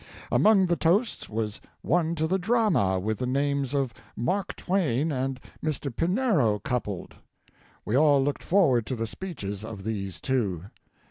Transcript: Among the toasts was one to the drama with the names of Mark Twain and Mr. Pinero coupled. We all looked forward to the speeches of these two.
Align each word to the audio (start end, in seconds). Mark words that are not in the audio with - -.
Among 0.31 0.65
the 0.65 0.75
toasts 0.75 1.29
was 1.29 1.61
one 1.83 2.15
to 2.15 2.25
the 2.25 2.39
drama 2.39 2.99
with 2.99 3.19
the 3.19 3.27
names 3.27 3.75
of 3.75 3.93
Mark 4.15 4.55
Twain 4.55 5.11
and 5.11 5.39
Mr. 5.63 5.95
Pinero 5.95 6.57
coupled. 6.57 7.17
We 7.85 7.95
all 7.95 8.23
looked 8.23 8.41
forward 8.41 8.87
to 8.87 8.95
the 8.95 9.05
speeches 9.05 9.63
of 9.63 9.83
these 9.83 10.19
two. 10.19 10.63